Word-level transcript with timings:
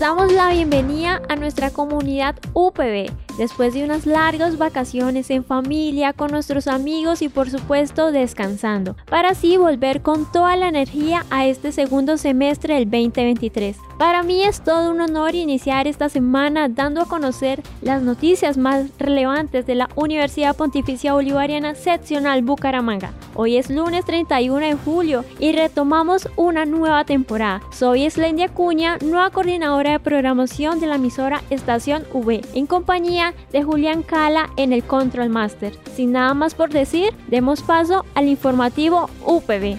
Damos 0.00 0.32
la 0.32 0.48
bienvenida 0.48 1.20
a 1.28 1.36
nuestra 1.36 1.70
comunidad 1.70 2.34
UPB 2.54 3.10
después 3.40 3.72
de 3.72 3.82
unas 3.82 4.04
largas 4.04 4.58
vacaciones 4.58 5.30
en 5.30 5.44
familia, 5.44 6.12
con 6.12 6.30
nuestros 6.30 6.68
amigos 6.68 7.22
y 7.22 7.30
por 7.30 7.48
supuesto 7.48 8.12
descansando, 8.12 8.96
para 9.08 9.30
así 9.30 9.56
volver 9.56 10.02
con 10.02 10.30
toda 10.30 10.56
la 10.56 10.68
energía 10.68 11.24
a 11.30 11.46
este 11.46 11.72
segundo 11.72 12.18
semestre 12.18 12.74
del 12.74 12.84
2023. 12.90 13.78
Para 13.98 14.22
mí 14.22 14.42
es 14.42 14.62
todo 14.62 14.90
un 14.90 15.00
honor 15.00 15.34
iniciar 15.34 15.86
esta 15.86 16.10
semana 16.10 16.68
dando 16.68 17.02
a 17.02 17.06
conocer 17.06 17.62
las 17.80 18.02
noticias 18.02 18.58
más 18.58 18.86
relevantes 18.98 19.64
de 19.64 19.74
la 19.74 19.88
Universidad 19.94 20.56
Pontificia 20.56 21.14
Bolivariana 21.14 21.74
Seccional 21.74 22.42
Bucaramanga. 22.42 23.12
Hoy 23.34 23.56
es 23.56 23.70
lunes 23.70 24.04
31 24.04 24.56
de 24.58 24.74
julio 24.74 25.24
y 25.38 25.52
retomamos 25.52 26.28
una 26.36 26.66
nueva 26.66 27.04
temporada. 27.04 27.62
Soy 27.70 28.08
Slendia 28.10 28.48
Cuña, 28.48 28.98
nueva 29.02 29.30
coordinadora 29.30 29.92
de 29.92 30.00
programación 30.00 30.80
de 30.80 30.86
la 30.86 30.96
emisora 30.96 31.42
Estación 31.50 32.04
V, 32.12 32.42
en 32.54 32.66
compañía 32.66 33.29
de 33.52 33.62
Julián 33.62 34.02
Cala 34.02 34.50
en 34.56 34.72
el 34.72 34.82
Control 34.82 35.28
Master. 35.28 35.72
Sin 35.94 36.12
nada 36.12 36.34
más 36.34 36.54
por 36.54 36.70
decir, 36.70 37.14
demos 37.28 37.62
paso 37.62 38.04
al 38.14 38.28
informativo 38.28 39.10
UPB. 39.24 39.78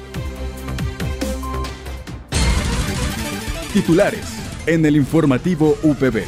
Titulares 3.73 4.41
en 4.67 4.85
el 4.85 4.95
informativo 4.95 5.75
UPB. 5.83 6.23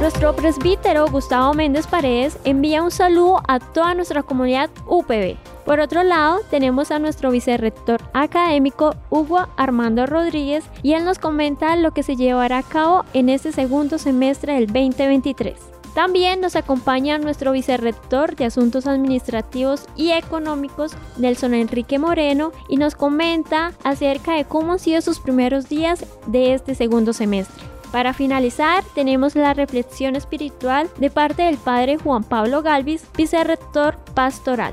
Nuestro 0.00 0.34
presbítero 0.34 1.06
Gustavo 1.06 1.54
Méndez 1.54 1.86
Paredes 1.86 2.36
envía 2.44 2.82
un 2.82 2.90
saludo 2.90 3.40
a 3.46 3.60
toda 3.60 3.94
nuestra 3.94 4.24
comunidad 4.24 4.68
UPB. 4.88 5.36
Por 5.64 5.78
otro 5.78 6.02
lado, 6.02 6.40
tenemos 6.50 6.90
a 6.90 6.98
nuestro 6.98 7.30
vicerrector 7.30 8.00
académico 8.12 8.96
Hugo 9.10 9.46
Armando 9.56 10.06
Rodríguez 10.06 10.64
y 10.82 10.94
él 10.94 11.04
nos 11.04 11.18
comenta 11.18 11.76
lo 11.76 11.92
que 11.92 12.02
se 12.02 12.16
llevará 12.16 12.58
a 12.58 12.62
cabo 12.62 13.04
en 13.12 13.28
este 13.28 13.52
segundo 13.52 13.98
semestre 13.98 14.54
del 14.54 14.66
2023. 14.66 15.54
También 15.94 16.40
nos 16.40 16.56
acompaña 16.56 17.18
nuestro 17.18 17.52
vicerrector 17.52 18.34
de 18.34 18.46
Asuntos 18.46 18.86
Administrativos 18.86 19.84
y 19.94 20.12
Económicos, 20.12 20.92
Nelson 21.18 21.52
Enrique 21.54 21.98
Moreno, 21.98 22.52
y 22.68 22.78
nos 22.78 22.94
comenta 22.94 23.72
acerca 23.84 24.32
de 24.32 24.46
cómo 24.46 24.72
han 24.72 24.78
sido 24.78 25.02
sus 25.02 25.20
primeros 25.20 25.68
días 25.68 26.06
de 26.26 26.54
este 26.54 26.74
segundo 26.74 27.12
semestre. 27.12 27.62
Para 27.92 28.14
finalizar, 28.14 28.82
tenemos 28.94 29.34
la 29.36 29.52
reflexión 29.52 30.16
espiritual 30.16 30.88
de 30.96 31.10
parte 31.10 31.42
del 31.42 31.58
padre 31.58 31.98
Juan 31.98 32.24
Pablo 32.24 32.62
Galvis, 32.62 33.04
vicerrector 33.14 33.96
pastoral. 34.14 34.72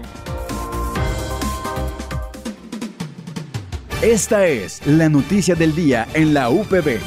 Esta 4.02 4.48
es 4.48 4.80
la 4.88 5.10
noticia 5.10 5.56
del 5.56 5.76
día 5.76 6.08
en 6.14 6.34
la 6.34 6.50
UPB. 6.50 7.02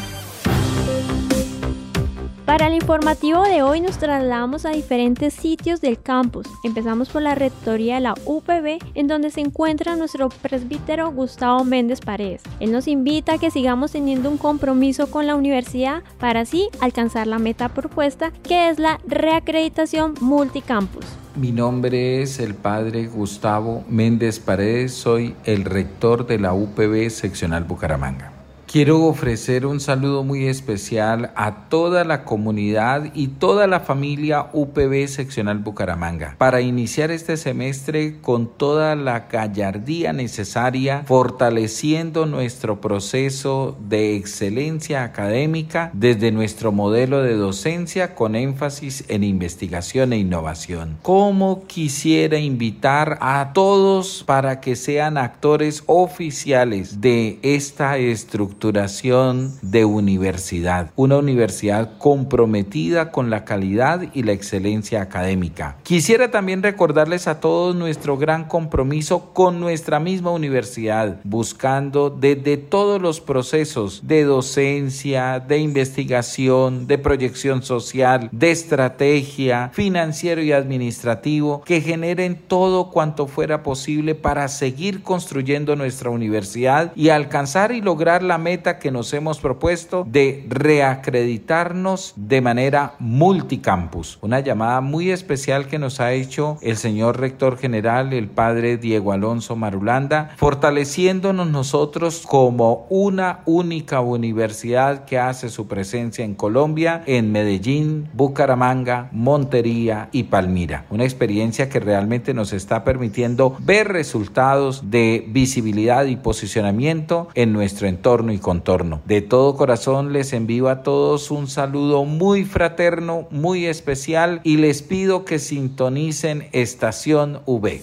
Para 2.44 2.66
el 2.66 2.74
informativo 2.74 3.42
de 3.44 3.62
hoy 3.62 3.80
nos 3.80 3.96
trasladamos 3.96 4.66
a 4.66 4.72
diferentes 4.72 5.32
sitios 5.32 5.80
del 5.80 5.98
campus. 5.98 6.46
Empezamos 6.64 7.08
por 7.08 7.22
la 7.22 7.34
rectoría 7.34 7.94
de 7.94 8.02
la 8.02 8.14
UPB, 8.26 8.78
en 8.94 9.06
donde 9.06 9.30
se 9.30 9.40
encuentra 9.40 9.96
nuestro 9.96 10.28
presbítero 10.28 11.10
Gustavo 11.10 11.64
Méndez 11.64 12.00
Paredes. 12.00 12.42
Él 12.60 12.72
nos 12.72 12.86
invita 12.86 13.34
a 13.34 13.38
que 13.38 13.50
sigamos 13.50 13.92
teniendo 13.92 14.28
un 14.28 14.36
compromiso 14.36 15.10
con 15.10 15.26
la 15.26 15.34
universidad 15.34 16.02
para 16.20 16.40
así 16.40 16.68
alcanzar 16.82 17.26
la 17.26 17.38
meta 17.38 17.70
propuesta, 17.70 18.32
que 18.42 18.68
es 18.68 18.78
la 18.78 19.00
reacreditación 19.06 20.12
multicampus. 20.20 21.06
Mi 21.34 21.50
nombre 21.50 22.20
es 22.20 22.38
el 22.40 22.54
padre 22.54 23.06
Gustavo 23.06 23.84
Méndez 23.88 24.38
Paredes, 24.38 24.92
soy 24.92 25.34
el 25.44 25.64
rector 25.64 26.26
de 26.26 26.38
la 26.38 26.52
UPB 26.52 27.08
seccional 27.08 27.64
Bucaramanga. 27.64 28.41
Quiero 28.72 29.04
ofrecer 29.04 29.66
un 29.66 29.80
saludo 29.80 30.24
muy 30.24 30.46
especial 30.46 31.30
a 31.36 31.68
toda 31.68 32.04
la 32.04 32.24
comunidad 32.24 33.10
y 33.12 33.28
toda 33.28 33.66
la 33.66 33.80
familia 33.80 34.46
UPB 34.54 35.08
Seccional 35.08 35.58
Bucaramanga 35.58 36.36
para 36.38 36.62
iniciar 36.62 37.10
este 37.10 37.36
semestre 37.36 38.18
con 38.22 38.46
toda 38.46 38.96
la 38.96 39.28
gallardía 39.30 40.14
necesaria, 40.14 41.02
fortaleciendo 41.04 42.24
nuestro 42.24 42.80
proceso 42.80 43.76
de 43.90 44.16
excelencia 44.16 45.04
académica 45.04 45.90
desde 45.92 46.32
nuestro 46.32 46.72
modelo 46.72 47.22
de 47.22 47.34
docencia 47.34 48.14
con 48.14 48.34
énfasis 48.34 49.04
en 49.08 49.22
investigación 49.22 50.14
e 50.14 50.18
innovación. 50.20 50.96
Como 51.02 51.66
quisiera 51.66 52.38
invitar 52.38 53.18
a 53.20 53.50
todos 53.52 54.24
para 54.26 54.60
que 54.60 54.76
sean 54.76 55.18
actores 55.18 55.84
oficiales 55.84 57.02
de 57.02 57.38
esta 57.42 57.98
estructura 57.98 58.61
de 58.70 59.84
universidad, 59.84 60.92
una 60.94 61.18
universidad 61.18 61.98
comprometida 61.98 63.10
con 63.10 63.28
la 63.28 63.44
calidad 63.44 64.02
y 64.14 64.22
la 64.22 64.32
excelencia 64.32 65.02
académica. 65.02 65.78
Quisiera 65.82 66.30
también 66.30 66.62
recordarles 66.62 67.26
a 67.26 67.40
todos 67.40 67.74
nuestro 67.74 68.16
gran 68.16 68.44
compromiso 68.44 69.32
con 69.32 69.58
nuestra 69.58 69.98
misma 69.98 70.30
universidad, 70.30 71.18
buscando 71.24 72.08
desde 72.08 72.56
todos 72.56 73.02
los 73.02 73.20
procesos 73.20 74.02
de 74.06 74.22
docencia, 74.22 75.40
de 75.40 75.58
investigación, 75.58 76.86
de 76.86 76.98
proyección 76.98 77.64
social, 77.64 78.28
de 78.30 78.52
estrategia, 78.52 79.70
financiero 79.72 80.40
y 80.40 80.52
administrativo, 80.52 81.62
que 81.62 81.80
generen 81.80 82.40
todo 82.46 82.90
cuanto 82.90 83.26
fuera 83.26 83.64
posible 83.64 84.14
para 84.14 84.46
seguir 84.46 85.02
construyendo 85.02 85.74
nuestra 85.74 86.10
universidad 86.10 86.92
y 86.94 87.08
alcanzar 87.08 87.72
y 87.72 87.80
lograr 87.80 88.22
la 88.22 88.38
meta 88.38 88.51
que 88.52 88.90
nos 88.90 89.12
hemos 89.14 89.40
propuesto 89.40 90.04
de 90.06 90.44
reacreditarnos 90.48 92.12
de 92.16 92.40
manera 92.42 92.94
multicampus. 92.98 94.18
Una 94.20 94.40
llamada 94.40 94.82
muy 94.82 95.10
especial 95.10 95.66
que 95.68 95.78
nos 95.78 96.00
ha 96.00 96.12
hecho 96.12 96.58
el 96.60 96.76
señor 96.76 97.18
rector 97.18 97.56
general, 97.56 98.12
el 98.12 98.28
padre 98.28 98.76
Diego 98.76 99.12
Alonso 99.12 99.56
Marulanda, 99.56 100.34
fortaleciéndonos 100.36 101.48
nosotros 101.48 102.26
como 102.28 102.86
una 102.90 103.40
única 103.46 104.00
universidad 104.00 105.06
que 105.06 105.18
hace 105.18 105.48
su 105.48 105.66
presencia 105.66 106.24
en 106.24 106.34
Colombia, 106.34 107.02
en 107.06 107.32
Medellín, 107.32 108.08
Bucaramanga, 108.12 109.08
Montería 109.12 110.10
y 110.12 110.24
Palmira. 110.24 110.84
Una 110.90 111.04
experiencia 111.04 111.70
que 111.70 111.80
realmente 111.80 112.34
nos 112.34 112.52
está 112.52 112.84
permitiendo 112.84 113.56
ver 113.60 113.88
resultados 113.88 114.90
de 114.90 115.24
visibilidad 115.28 116.04
y 116.04 116.16
posicionamiento 116.16 117.28
en 117.34 117.52
nuestro 117.52 117.88
entorno 117.88 118.32
y 118.32 118.38
contorno. 118.42 119.00
De 119.06 119.22
todo 119.22 119.56
corazón 119.56 120.12
les 120.12 120.34
envío 120.34 120.68
a 120.68 120.82
todos 120.82 121.30
un 121.30 121.48
saludo 121.48 122.04
muy 122.04 122.44
fraterno, 122.44 123.26
muy 123.30 123.64
especial 123.64 124.40
y 124.44 124.58
les 124.58 124.82
pido 124.82 125.24
que 125.24 125.38
sintonicen 125.38 126.48
Estación 126.52 127.40
V. 127.46 127.80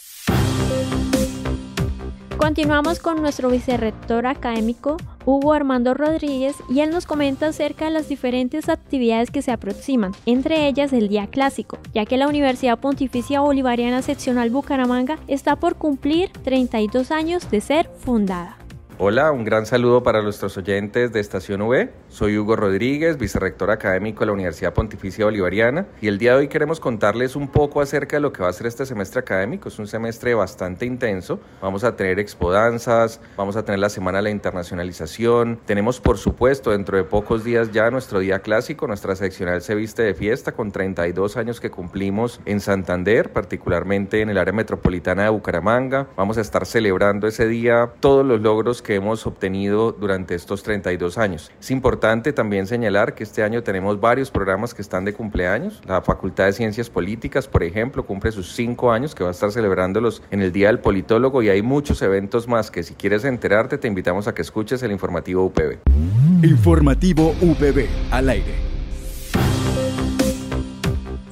Continuamos 2.38 3.00
con 3.00 3.22
nuestro 3.22 3.50
vicerrector 3.50 4.26
académico 4.26 4.98
Hugo 5.26 5.54
Armando 5.54 5.94
Rodríguez 5.94 6.56
y 6.70 6.80
él 6.80 6.90
nos 6.90 7.06
comenta 7.06 7.48
acerca 7.48 7.86
de 7.86 7.92
las 7.92 8.10
diferentes 8.10 8.70
actividades 8.70 9.30
que 9.30 9.42
se 9.42 9.52
aproximan, 9.52 10.14
entre 10.26 10.68
ellas 10.68 10.94
el 10.94 11.10
Día 11.10 11.28
Clásico, 11.28 11.78
ya 11.94 12.06
que 12.06 12.18
la 12.18 12.28
Universidad 12.28 12.80
Pontificia 12.80 13.42
Bolivariana 13.42 14.02
Seccional 14.02 14.50
Bucaramanga 14.50 15.20
está 15.28 15.58
por 15.58 15.76
cumplir 15.76 16.32
32 16.44 17.12
años 17.12 17.52
de 17.52 17.62
ser 17.62 17.90
fundada. 18.00 18.59
Hola, 19.02 19.32
un 19.32 19.46
gran 19.46 19.66
saludo 19.66 20.04
para 20.04 20.22
nuestros 20.22 20.58
oyentes 20.58 21.14
de 21.14 21.22
Estación 21.22 21.62
V. 21.62 21.90
Soy 22.12 22.40
Hugo 22.40 22.56
Rodríguez, 22.56 23.20
vicerrector 23.20 23.70
académico 23.70 24.22
de 24.22 24.26
la 24.26 24.32
Universidad 24.32 24.74
Pontificia 24.74 25.26
Bolivariana 25.26 25.86
y 26.02 26.08
el 26.08 26.18
día 26.18 26.32
de 26.32 26.40
hoy 26.40 26.48
queremos 26.48 26.80
contarles 26.80 27.36
un 27.36 27.48
poco 27.48 27.82
acerca 27.82 28.18
de 28.18 28.22
lo 28.22 28.34
que 28.34 28.42
va 28.42 28.50
a 28.50 28.54
ser 28.54 28.66
este 28.66 28.88
semestre 28.88 29.20
académico. 29.20 29.70
Es 29.70 29.78
un 29.78 29.86
semestre 29.86 30.34
bastante 30.34 30.88
intenso. 30.88 31.40
Vamos 31.62 31.84
a 31.84 31.96
tener 31.96 32.18
expodanzas, 32.18 33.22
vamos 33.38 33.56
a 33.58 33.64
tener 33.64 33.80
la 33.80 33.90
Semana 33.90 34.18
de 34.18 34.24
la 34.24 34.30
Internacionalización. 34.32 35.60
Tenemos, 35.68 36.00
por 36.00 36.18
supuesto, 36.18 36.72
dentro 36.72 36.98
de 36.98 37.04
pocos 37.04 37.44
días 37.44 37.72
ya 37.72 37.92
nuestro 37.92 38.18
día 38.18 38.40
clásico. 38.40 38.88
Nuestra 38.88 39.16
seccional 39.16 39.62
se 39.62 39.76
viste 39.76 40.02
de 40.02 40.16
fiesta 40.16 40.54
con 40.54 40.72
32 40.72 41.38
años 41.38 41.60
que 41.60 41.70
cumplimos 41.70 42.42
en 42.46 42.60
Santander, 42.60 43.32
particularmente 43.32 44.22
en 44.22 44.32
el 44.32 44.40
área 44.40 44.52
metropolitana 44.52 45.26
de 45.26 45.30
Bucaramanga. 45.30 46.08
Vamos 46.18 46.40
a 46.40 46.42
estar 46.42 46.66
celebrando 46.66 47.28
ese 47.28 47.48
día 47.48 47.92
todos 48.00 48.26
los 48.26 48.42
logros 48.42 48.82
que 48.82 48.96
hemos 48.96 49.28
obtenido 49.28 49.92
durante 49.92 50.34
estos 50.34 50.64
32 50.64 51.20
años. 51.20 51.52
Es 51.60 51.70
importante 51.70 51.99
también 52.34 52.68
señalar 52.68 53.14
que 53.14 53.24
este 53.24 53.44
año 53.44 53.64
tenemos 53.64 54.00
varios 54.00 54.32
programas 54.32 54.74
que 54.74 54.82
están 54.82 55.06
de 55.06 55.14
cumpleaños. 55.14 55.82
La 55.86 56.02
Facultad 56.02 56.46
de 56.46 56.54
Ciencias 56.54 56.90
Políticas, 56.90 57.48
por 57.48 57.64
ejemplo, 57.64 58.06
cumple 58.06 58.32
sus 58.32 58.54
cinco 58.54 58.92
años, 58.92 59.14
que 59.14 59.24
va 59.24 59.30
a 59.30 59.34
estar 59.34 59.52
celebrándolos 59.52 60.22
en 60.32 60.42
el 60.42 60.52
Día 60.52 60.68
del 60.68 60.80
Politólogo 60.80 61.44
y 61.44 61.50
hay 61.50 61.62
muchos 61.62 62.02
eventos 62.02 62.48
más 62.48 62.72
que 62.72 62.84
si 62.84 62.94
quieres 62.94 63.26
enterarte 63.26 63.78
te 63.78 63.88
invitamos 63.88 64.28
a 64.28 64.34
que 64.34 64.42
escuches 64.42 64.82
el 64.84 64.92
informativo 64.92 65.44
UPB. 65.46 65.80
Informativo 66.44 67.36
UPB 67.42 67.88
al 68.12 68.30
aire. 68.30 68.69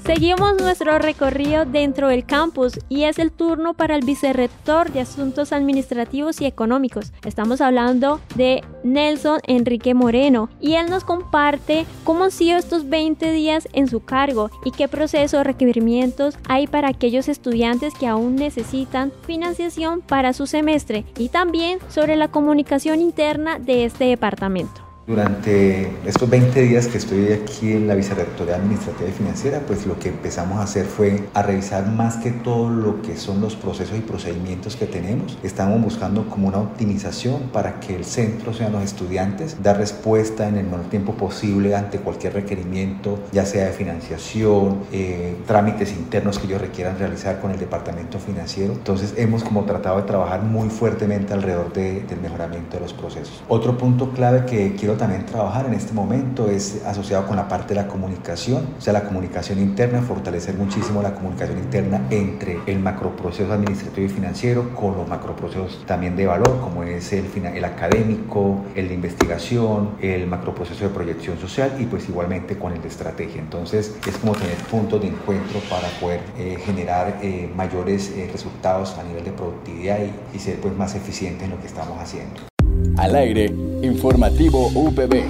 Seguimos 0.07 0.53
nuestro 0.57 0.99
recorrido 0.99 1.65
dentro 1.65 2.07
del 2.07 2.25
campus 2.25 2.79
y 2.87 3.03
es 3.03 3.19
el 3.19 3.29
turno 3.29 3.73
para 3.73 3.93
el 3.93 4.05
vicerrector 4.05 4.89
de 4.93 5.01
Asuntos 5.01 5.51
Administrativos 5.51 6.39
y 6.39 6.45
Económicos. 6.45 7.11
Estamos 7.25 7.59
hablando 7.59 8.21
de 8.35 8.63
Nelson 8.85 9.41
Enrique 9.45 9.93
Moreno 9.93 10.49
y 10.61 10.75
él 10.75 10.89
nos 10.89 11.03
comparte 11.03 11.85
cómo 12.05 12.23
han 12.23 12.31
sido 12.31 12.57
estos 12.57 12.87
20 12.87 13.33
días 13.33 13.67
en 13.73 13.89
su 13.89 13.99
cargo 13.99 14.49
y 14.63 14.71
qué 14.71 14.87
procesos 14.87 15.41
o 15.41 15.43
requerimientos 15.43 16.37
hay 16.47 16.67
para 16.67 16.87
aquellos 16.87 17.27
estudiantes 17.27 17.93
que 17.93 18.07
aún 18.07 18.37
necesitan 18.37 19.11
financiación 19.25 19.99
para 19.99 20.31
su 20.31 20.47
semestre 20.47 21.03
y 21.17 21.27
también 21.27 21.79
sobre 21.89 22.15
la 22.15 22.29
comunicación 22.29 23.01
interna 23.01 23.59
de 23.59 23.83
este 23.83 24.05
departamento. 24.05 24.86
Durante 25.07 25.89
estos 26.05 26.29
20 26.29 26.63
días 26.63 26.89
que 26.89 26.97
estoy 26.97 27.31
aquí 27.31 27.71
en 27.71 27.87
la 27.87 27.95
Vicerrectoría 27.95 28.55
Administrativa 28.55 29.07
y 29.09 29.13
Financiera, 29.13 29.61
pues 29.65 29.85
lo 29.85 29.97
que 29.97 30.09
empezamos 30.09 30.59
a 30.59 30.63
hacer 30.63 30.85
fue 30.85 31.23
a 31.33 31.41
revisar 31.43 31.87
más 31.87 32.17
que 32.17 32.31
todo 32.31 32.69
lo 32.69 33.01
que 33.01 33.15
son 33.15 33.39
los 33.39 33.55
procesos 33.55 33.97
y 33.97 34.01
procedimientos 34.01 34.75
que 34.75 34.85
tenemos. 34.85 35.37
Estamos 35.43 35.81
buscando 35.81 36.27
como 36.29 36.49
una 36.49 36.57
optimización 36.57 37.43
para 37.53 37.79
que 37.79 37.95
el 37.95 38.03
centro, 38.03 38.53
sean 38.53 38.73
los 38.73 38.83
estudiantes, 38.83 39.63
dar 39.63 39.77
respuesta 39.77 40.45
en 40.49 40.57
el 40.57 40.65
menor 40.65 40.89
tiempo 40.89 41.13
posible 41.13 41.73
ante 41.73 41.99
cualquier 41.99 42.33
requerimiento, 42.33 43.17
ya 43.31 43.45
sea 43.45 43.67
de 43.67 43.71
financiación, 43.71 44.79
eh, 44.91 45.37
trámites 45.47 45.93
internos 45.93 46.37
que 46.37 46.47
ellos 46.47 46.59
requieran 46.59 46.99
realizar 46.99 47.39
con 47.39 47.51
el 47.51 47.59
departamento 47.59 48.19
financiero. 48.19 48.73
Entonces 48.73 49.13
hemos 49.15 49.45
como 49.45 49.63
tratado 49.63 50.01
de 50.01 50.03
trabajar 50.03 50.43
muy 50.43 50.67
fuertemente 50.69 51.31
alrededor 51.31 51.71
de, 51.71 52.01
del 52.01 52.19
mejoramiento 52.19 52.75
de 52.75 52.81
los 52.81 52.91
procesos. 52.91 53.41
Otro 53.47 53.77
punto 53.77 54.11
clave 54.11 54.45
que 54.45 54.75
quiero 54.75 54.96
también 54.97 55.25
trabajar 55.25 55.65
en 55.65 55.73
este 55.73 55.93
momento 55.93 56.49
es 56.49 56.83
asociado 56.85 57.25
con 57.27 57.35
la 57.35 57.47
parte 57.47 57.73
de 57.73 57.81
la 57.81 57.87
comunicación, 57.87 58.67
o 58.77 58.81
sea, 58.81 58.93
la 58.93 59.03
comunicación 59.03 59.59
interna, 59.59 60.01
fortalecer 60.01 60.55
muchísimo 60.55 61.01
la 61.01 61.13
comunicación 61.13 61.57
interna 61.59 62.01
entre 62.09 62.59
el 62.65 62.79
macroproceso 62.79 63.53
administrativo 63.53 64.07
y 64.07 64.09
financiero 64.09 64.75
con 64.75 64.97
los 64.97 65.07
macroprocesos 65.07 65.85
también 65.85 66.15
de 66.15 66.25
valor, 66.25 66.59
como 66.61 66.83
es 66.83 67.13
el, 67.13 67.25
académico, 67.63 68.65
el 68.75 68.87
de 68.87 68.93
investigación, 68.93 69.91
el 70.01 70.27
macroproceso 70.27 70.83
de 70.83 70.89
proyección 70.89 71.37
social 71.37 71.75
y 71.79 71.85
pues 71.85 72.09
igualmente 72.09 72.57
con 72.57 72.73
el 72.73 72.81
de 72.81 72.87
estrategia. 72.87 73.41
Entonces 73.41 73.95
es 74.07 74.17
como 74.17 74.33
tener 74.33 74.57
puntos 74.69 75.01
de 75.01 75.07
encuentro 75.07 75.59
para 75.69 75.87
poder 75.99 76.21
eh, 76.37 76.57
generar 76.65 77.19
eh, 77.21 77.51
mayores 77.55 78.11
eh, 78.11 78.29
resultados 78.31 78.97
a 78.97 79.03
nivel 79.03 79.23
de 79.23 79.31
productividad 79.31 79.99
y, 79.99 80.35
y 80.35 80.39
ser 80.39 80.59
pues 80.59 80.75
más 80.75 80.95
eficientes 80.95 81.43
en 81.43 81.51
lo 81.51 81.59
que 81.59 81.67
estamos 81.67 81.99
haciendo. 81.99 82.56
Al 82.97 83.15
aire, 83.15 83.53
informativo 83.83 84.69
UPB. 84.73 85.23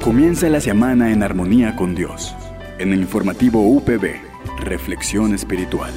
Comienza 0.00 0.48
la 0.48 0.60
semana 0.60 1.10
en 1.10 1.24
armonía 1.24 1.74
con 1.74 1.96
Dios. 1.96 2.36
En 2.78 2.92
el 2.92 3.00
informativo 3.00 3.60
UPB, 3.62 4.14
Reflexión 4.60 5.34
Espiritual. 5.34 5.90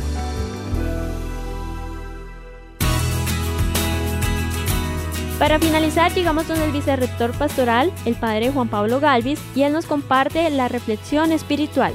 Para 5.38 5.60
finalizar, 5.60 6.12
llegamos 6.12 6.46
con 6.46 6.60
el 6.60 6.72
vicerrector 6.72 7.34
pastoral, 7.34 7.94
el 8.06 8.16
padre 8.16 8.52
Juan 8.52 8.70
Pablo 8.70 9.00
Galvis, 9.00 9.40
y 9.56 9.62
él 9.62 9.74
nos 9.74 9.86
comparte 9.86 10.50
la 10.50 10.68
reflexión 10.68 11.32
espiritual. 11.32 11.94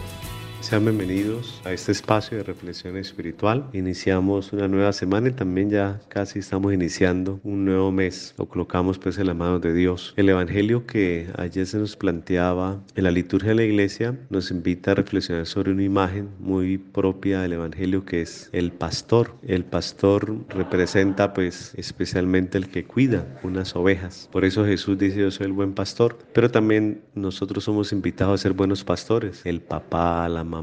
Sean 0.67 0.85
bienvenidos 0.85 1.63
a 1.65 1.73
este 1.73 1.93
espacio 1.93 2.39
de 2.39 2.43
reflexión 2.43 2.97
espiritual. 2.97 3.69
Iniciamos 3.73 4.53
una 4.53 4.67
nueva 4.67 4.93
semana 4.93 5.29
y 5.29 5.31
también 5.31 5.71
ya 5.71 6.01
casi 6.09 6.41
estamos 6.41 6.75
iniciando 6.75 7.39
un 7.45 7.65
nuevo 7.65 7.93
mes. 7.93 8.35
Lo 8.37 8.47
colocamos 8.47 8.99
pues 8.99 9.17
en 9.19 9.29
las 9.29 9.37
manos 9.37 9.61
de 9.61 9.73
Dios. 9.73 10.13
El 10.17 10.29
evangelio 10.29 10.85
que 10.85 11.29
ayer 11.39 11.69
se 11.69 11.79
nos 11.79 11.95
planteaba 11.95 12.81
en 12.97 13.05
la 13.05 13.13
liturgia 13.13 13.51
de 13.51 13.55
la 13.55 13.63
iglesia 13.63 14.19
nos 14.29 14.51
invita 14.51 14.91
a 14.91 14.95
reflexionar 14.97 15.47
sobre 15.47 15.71
una 15.71 15.85
imagen 15.85 16.31
muy 16.41 16.79
propia 16.79 17.43
del 17.43 17.53
evangelio 17.53 18.05
que 18.05 18.23
es 18.23 18.51
el 18.51 18.73
pastor. 18.73 19.37
El 19.47 19.65
pastor 19.65 20.35
representa 20.49 21.33
pues 21.33 21.75
especialmente 21.77 22.59
el 22.59 22.71
que 22.71 22.85
cuida 22.85 23.25
unas 23.45 23.77
ovejas. 23.77 24.29
Por 24.33 24.45
eso 24.45 24.65
Jesús 24.65 24.99
dice 24.99 25.21
yo 25.21 25.31
soy 25.31 25.47
el 25.47 25.53
buen 25.53 25.75
pastor. 25.75 26.19
Pero 26.33 26.51
también 26.51 27.03
nosotros 27.15 27.63
somos 27.63 27.93
invitados 27.93 28.41
a 28.41 28.43
ser 28.43 28.53
buenos 28.53 28.83
pastores. 28.83 29.43
El 29.45 29.61
papá, 29.61 30.29
la 30.29 30.43
mamá, 30.43 30.56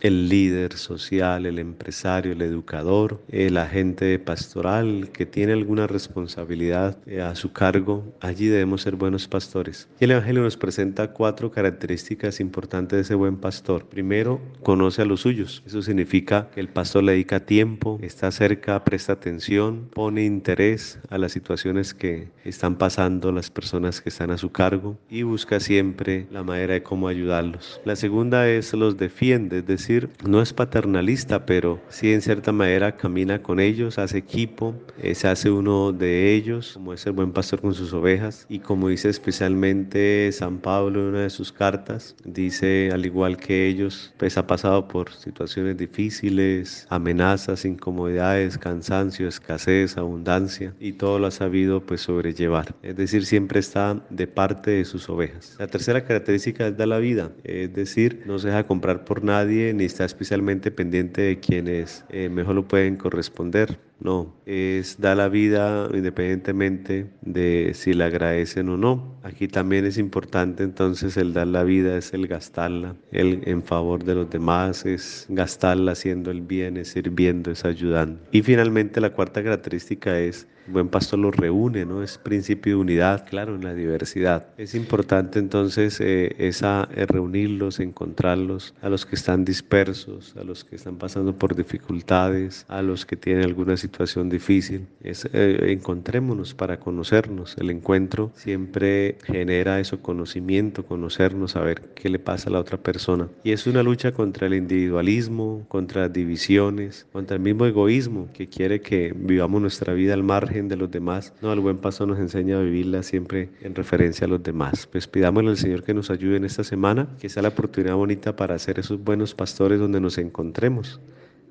el 0.00 0.28
líder 0.28 0.74
social, 0.74 1.46
el 1.46 1.58
empresario, 1.58 2.32
el 2.32 2.42
educador, 2.42 3.20
el 3.28 3.56
agente 3.56 4.18
pastoral 4.18 5.10
que 5.12 5.26
tiene 5.26 5.52
alguna 5.52 5.86
responsabilidad 5.86 6.98
eh, 7.06 7.20
a 7.20 7.34
su 7.34 7.52
cargo, 7.52 8.04
allí 8.20 8.46
debemos 8.46 8.82
ser 8.82 8.96
buenos 8.96 9.28
pastores. 9.28 9.88
Y 10.00 10.04
el 10.04 10.12
Evangelio 10.12 10.42
nos 10.42 10.56
presenta 10.56 11.12
cuatro 11.12 11.50
características 11.50 12.40
importantes 12.40 12.96
de 12.96 13.02
ese 13.02 13.14
buen 13.14 13.36
pastor. 13.36 13.86
Primero, 13.86 14.40
conoce 14.62 15.02
a 15.02 15.04
los 15.04 15.20
suyos. 15.20 15.62
Eso 15.66 15.82
significa 15.82 16.50
que 16.52 16.60
el 16.60 16.68
pastor 16.68 17.04
le 17.04 17.12
dedica 17.12 17.40
tiempo, 17.40 17.98
está 18.02 18.30
cerca, 18.30 18.82
presta 18.84 19.12
atención, 19.12 19.88
pone 19.94 20.24
interés 20.24 20.98
a 21.10 21.18
las 21.18 21.32
situaciones 21.32 21.94
que 21.94 22.28
están 22.44 22.76
pasando 22.76 23.32
las 23.32 23.50
personas 23.50 24.00
que 24.00 24.08
están 24.08 24.30
a 24.30 24.38
su 24.38 24.50
cargo 24.50 24.98
y 25.08 25.22
busca 25.22 25.60
siempre 25.60 26.26
la 26.30 26.42
manera 26.42 26.74
de 26.74 26.82
cómo 26.82 27.08
ayudarlos. 27.08 27.80
La 27.84 27.96
segunda 27.96 28.48
es 28.48 28.72
los 28.74 28.96
defiende 29.18 29.58
es 29.58 29.66
decir, 29.66 30.10
no 30.24 30.40
es 30.40 30.52
paternalista, 30.52 31.44
pero 31.44 31.80
sí 31.88 32.12
en 32.12 32.22
cierta 32.22 32.52
manera 32.52 32.96
camina 32.96 33.42
con 33.42 33.58
ellos, 33.58 33.98
hace 33.98 34.18
equipo, 34.18 34.76
eh, 35.02 35.16
se 35.16 35.26
hace 35.26 35.50
uno 35.50 35.92
de 35.92 36.34
ellos, 36.34 36.74
como 36.74 36.92
es 36.92 37.04
el 37.04 37.14
buen 37.14 37.32
pastor 37.32 37.60
con 37.60 37.74
sus 37.74 37.92
ovejas, 37.92 38.46
y 38.48 38.60
como 38.60 38.88
dice 38.88 39.08
especialmente 39.08 40.30
San 40.30 40.58
Pablo 40.58 41.00
en 41.00 41.06
una 41.06 41.22
de 41.22 41.30
sus 41.30 41.50
cartas, 41.50 42.14
dice, 42.24 42.90
al 42.92 43.06
igual 43.06 43.38
que 43.38 43.66
ellos, 43.66 44.14
pues 44.18 44.38
ha 44.38 44.46
pasado 44.46 44.86
por 44.86 45.10
situaciones 45.12 45.76
difíciles, 45.76 46.86
amenazas, 46.88 47.64
incomodidades, 47.64 48.56
cansancio, 48.56 49.26
escasez, 49.26 49.96
abundancia, 49.96 50.74
y 50.78 50.92
todo 50.92 51.18
lo 51.18 51.26
ha 51.26 51.32
sabido 51.32 51.84
pues 51.84 52.02
sobrellevar. 52.02 52.76
Es 52.84 52.94
decir, 52.94 53.26
siempre 53.26 53.58
está 53.58 54.00
de 54.10 54.28
parte 54.28 54.70
de 54.70 54.84
sus 54.84 55.08
ovejas. 55.08 55.56
La 55.58 55.66
tercera 55.66 56.04
característica 56.04 56.68
es 56.68 56.76
da 56.76 56.86
la 56.86 56.98
vida, 56.98 57.32
es 57.42 57.74
decir, 57.74 58.22
no 58.24 58.38
se 58.38 58.46
deja 58.46 58.64
comprar 58.64 59.07
por 59.08 59.24
nadie 59.24 59.72
ni 59.72 59.84
está 59.84 60.04
especialmente 60.04 60.70
pendiente 60.70 61.22
de 61.22 61.40
quienes 61.40 62.04
eh, 62.10 62.28
mejor 62.28 62.56
lo 62.56 62.68
pueden 62.68 62.96
corresponder. 62.96 63.80
No, 64.00 64.36
es 64.44 65.00
dar 65.00 65.16
la 65.16 65.30
vida 65.30 65.88
independientemente 65.92 67.10
de 67.22 67.72
si 67.74 67.94
la 67.94 68.04
agradecen 68.04 68.68
o 68.68 68.76
no. 68.76 69.18
Aquí 69.22 69.48
también 69.48 69.86
es 69.86 69.96
importante 69.96 70.62
entonces 70.62 71.16
el 71.16 71.32
dar 71.32 71.46
la 71.46 71.64
vida, 71.64 71.96
es 71.96 72.12
el 72.12 72.26
gastarla, 72.26 72.96
el 73.10 73.40
en 73.46 73.62
favor 73.62 74.04
de 74.04 74.14
los 74.14 74.28
demás, 74.28 74.84
es 74.84 75.24
gastarla 75.30 75.92
haciendo 75.92 76.30
el 76.30 76.42
bien, 76.42 76.76
es 76.76 76.88
sirviendo, 76.88 77.50
es 77.50 77.64
ayudando. 77.64 78.20
Y 78.30 78.42
finalmente 78.42 79.00
la 79.00 79.10
cuarta 79.10 79.42
característica 79.42 80.20
es 80.20 80.46
buen 80.70 80.88
pastor 80.88 81.18
los 81.18 81.34
reúne, 81.36 81.84
¿no? 81.84 82.02
Es 82.02 82.18
principio 82.18 82.74
de 82.74 82.80
unidad, 82.80 83.26
claro, 83.28 83.54
en 83.54 83.64
la 83.64 83.74
diversidad. 83.74 84.46
Es 84.56 84.74
importante 84.74 85.38
entonces 85.38 86.00
eh, 86.00 86.34
esa, 86.38 86.88
eh, 86.94 87.06
reunirlos, 87.06 87.80
encontrarlos, 87.80 88.74
a 88.82 88.88
los 88.88 89.06
que 89.06 89.16
están 89.16 89.44
dispersos, 89.44 90.34
a 90.36 90.44
los 90.44 90.64
que 90.64 90.76
están 90.76 90.96
pasando 90.96 91.34
por 91.38 91.56
dificultades, 91.56 92.64
a 92.68 92.82
los 92.82 93.06
que 93.06 93.16
tienen 93.16 93.44
alguna 93.44 93.76
situación 93.76 94.28
difícil. 94.28 94.86
Es, 95.02 95.28
eh, 95.32 95.72
encontrémonos 95.72 96.54
para 96.54 96.78
conocernos. 96.78 97.56
El 97.58 97.70
encuentro 97.70 98.30
siempre 98.34 99.18
genera 99.24 99.80
eso, 99.80 100.00
conocimiento, 100.00 100.84
conocernos, 100.84 101.52
saber 101.52 101.92
qué 101.94 102.08
le 102.08 102.18
pasa 102.18 102.50
a 102.50 102.52
la 102.52 102.60
otra 102.60 102.78
persona. 102.78 103.28
Y 103.44 103.52
es 103.52 103.66
una 103.66 103.82
lucha 103.82 104.12
contra 104.12 104.46
el 104.46 104.54
individualismo, 104.54 105.64
contra 105.68 106.08
divisiones, 106.08 107.06
contra 107.12 107.36
el 107.36 107.42
mismo 107.42 107.66
egoísmo 107.66 108.28
que 108.32 108.48
quiere 108.48 108.80
que 108.80 109.14
vivamos 109.16 109.60
nuestra 109.60 109.94
vida 109.94 110.14
al 110.14 110.22
margen 110.22 110.57
de 110.66 110.76
los 110.76 110.90
demás. 110.90 111.32
No, 111.40 111.52
el 111.52 111.60
buen 111.60 111.78
paso 111.78 112.06
nos 112.06 112.18
enseña 112.18 112.58
a 112.58 112.62
vivirla 112.62 113.04
siempre 113.04 113.50
en 113.60 113.76
referencia 113.76 114.26
a 114.26 114.28
los 114.28 114.42
demás. 114.42 114.88
Pues 114.90 115.06
pidámosle 115.06 115.50
al 115.50 115.56
Señor 115.56 115.84
que 115.84 115.94
nos 115.94 116.10
ayude 116.10 116.38
en 116.38 116.44
esta 116.44 116.64
semana, 116.64 117.08
que 117.20 117.28
sea 117.28 117.42
la 117.42 117.50
oportunidad 117.50 117.94
bonita 117.94 118.34
para 118.34 118.56
hacer 118.56 118.80
esos 118.80 119.04
buenos 119.04 119.34
pastores 119.34 119.78
donde 119.78 120.00
nos 120.00 120.18
encontremos 120.18 121.00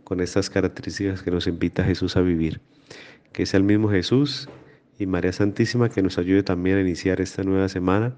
con 0.03 0.19
estas 0.19 0.49
características 0.49 1.21
que 1.21 1.31
nos 1.31 1.47
invita 1.47 1.83
Jesús 1.83 2.17
a 2.17 2.21
vivir. 2.21 2.59
Que 3.31 3.45
sea 3.45 3.59
el 3.59 3.63
mismo 3.63 3.89
Jesús 3.89 4.49
y 4.99 5.05
María 5.05 5.31
Santísima 5.31 5.89
que 5.89 6.01
nos 6.01 6.17
ayude 6.17 6.43
también 6.43 6.77
a 6.77 6.81
iniciar 6.81 7.21
esta 7.21 7.43
nueva 7.43 7.69
semana 7.69 8.15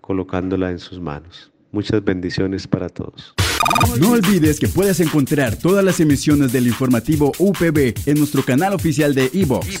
colocándola 0.00 0.70
en 0.70 0.78
sus 0.78 1.00
manos. 1.00 1.50
Muchas 1.72 2.04
bendiciones 2.04 2.66
para 2.68 2.88
todos. 2.90 3.34
No 3.98 4.10
olvides 4.12 4.60
que 4.60 4.68
puedes 4.68 5.00
encontrar 5.00 5.56
todas 5.56 5.84
las 5.84 6.00
emisiones 6.00 6.52
del 6.52 6.66
informativo 6.66 7.32
UPB 7.38 7.94
en 8.06 8.18
nuestro 8.18 8.42
canal 8.42 8.74
oficial 8.74 9.14
de 9.14 9.30
iVox, 9.32 9.80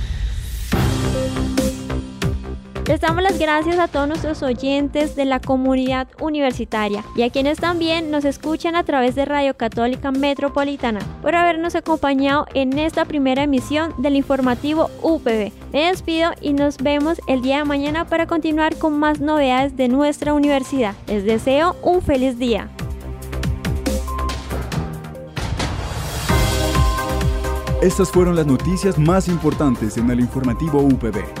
635. 2.91 2.91
Les 2.91 2.99
damos 2.99 3.23
las 3.23 3.39
gracias 3.39 3.79
a 3.79 3.87
todos 3.87 4.07
nuestros 4.07 4.43
oyentes 4.43 5.15
de 5.15 5.23
la 5.23 5.39
comunidad 5.39 6.09
universitaria 6.19 7.05
y 7.15 7.21
a 7.21 7.29
quienes 7.29 7.57
también 7.57 8.11
nos 8.11 8.25
escuchan 8.25 8.75
a 8.75 8.83
través 8.83 9.15
de 9.15 9.23
Radio 9.23 9.55
Católica 9.55 10.11
Metropolitana 10.11 10.99
por 11.21 11.35
habernos 11.35 11.75
acompañado 11.75 12.47
en 12.53 12.77
esta 12.77 13.05
primera 13.05 13.43
emisión 13.43 13.93
del 13.97 14.17
informativo 14.17 14.89
UPB. 15.01 15.53
Me 15.71 15.87
despido 15.87 16.31
y 16.41 16.51
nos 16.51 16.79
vemos 16.79 17.21
el 17.27 17.41
día 17.41 17.59
de 17.59 17.63
mañana 17.63 18.05
para 18.05 18.27
continuar 18.27 18.75
con 18.75 18.99
más 18.99 19.21
novedades 19.21 19.77
de 19.77 19.87
nuestra 19.87 20.33
universidad. 20.33 20.93
Les 21.07 21.23
deseo 21.23 21.77
un 21.83 22.01
feliz 22.01 22.37
día. 22.37 22.69
Estas 27.81 28.11
fueron 28.11 28.35
las 28.35 28.45
noticias 28.45 28.99
más 28.99 29.29
importantes 29.29 29.97
en 29.97 30.11
el 30.11 30.19
informativo 30.19 30.81
UPB. 30.81 31.40